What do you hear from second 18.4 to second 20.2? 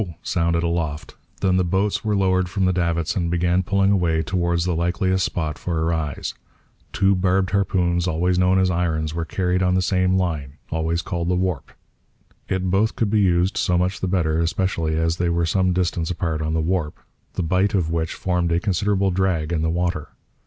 a considerable drag in the water.